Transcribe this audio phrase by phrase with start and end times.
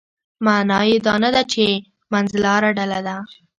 [0.45, 1.63] معنا یې دا نه ده چې
[2.13, 3.17] منځلاره ډله ده.